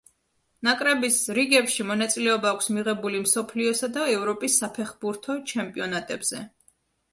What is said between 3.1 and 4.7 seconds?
მსოფლიოსა და ევროპის